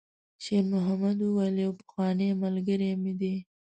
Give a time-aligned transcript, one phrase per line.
[0.43, 3.35] شېرمحمد وویل: «یو پخوانی ملګری مې دی.»